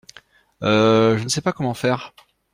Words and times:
Heu... 0.63 1.17
Je 1.19 1.23
ne 1.23 1.29
sais 1.29 1.41
pas 1.43 1.53
comment 1.53 1.75
faire. 1.75 2.15